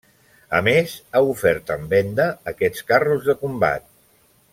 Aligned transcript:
A 0.59 0.61
més 0.67 0.93
ha 1.13 1.21
ofert 1.33 1.69
en 1.75 1.85
venda 1.93 2.27
aquests 2.53 2.87
carros 2.93 3.29
de 3.29 3.37
combat. 3.43 3.87